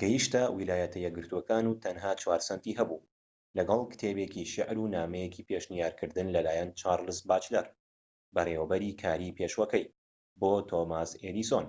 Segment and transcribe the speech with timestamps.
[0.00, 3.06] گەیشتە ویلایەتە یەکگرتوەکان و تەنها ٤ سەنتی هەبوو،
[3.56, 7.66] لەگەڵ کتێبێکی شیعر و نامەیەکی پێشنیارکردن لەلایەن چارلز باچلەر
[8.34, 9.90] بەڕێوەبەری کاری پێشوەکەی
[10.40, 11.66] بۆ تۆماس ئێدیسۆن